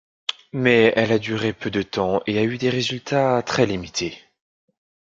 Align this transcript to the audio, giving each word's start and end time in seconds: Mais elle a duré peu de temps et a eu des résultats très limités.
Mais 0.53 0.93
elle 0.95 1.11
a 1.11 1.19
duré 1.19 1.53
peu 1.53 1.69
de 1.69 1.83
temps 1.83 2.23
et 2.25 2.39
a 2.39 2.43
eu 2.43 2.57
des 2.57 2.71
résultats 2.71 3.43
très 3.43 3.67
limités. 3.67 4.17